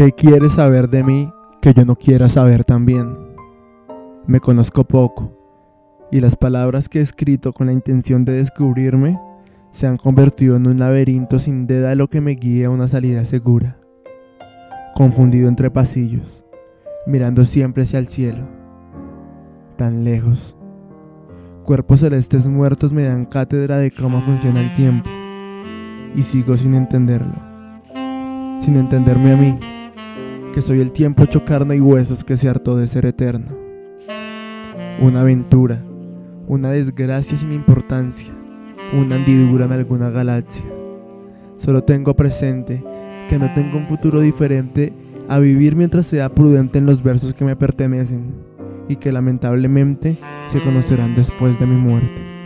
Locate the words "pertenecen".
47.54-48.34